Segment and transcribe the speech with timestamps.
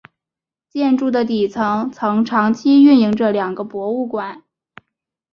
[0.67, 4.41] 建筑的底层曾长期运营着两个博物馆。